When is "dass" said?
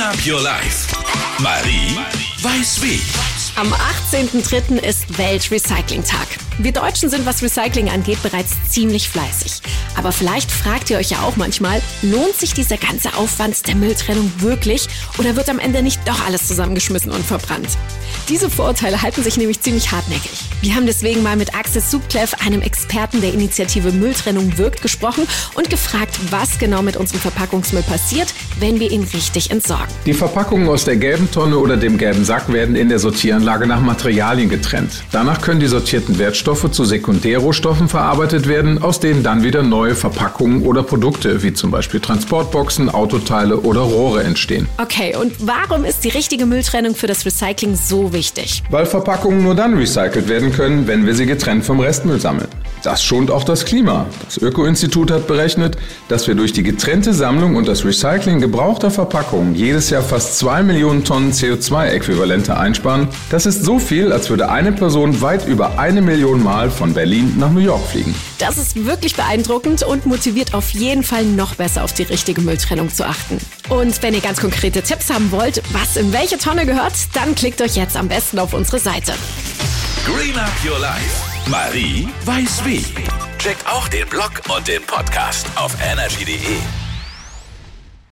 56.08-56.28